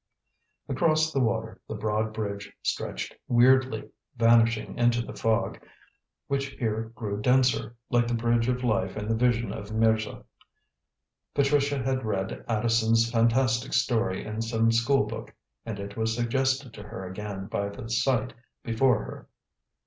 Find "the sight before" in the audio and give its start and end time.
17.69-19.03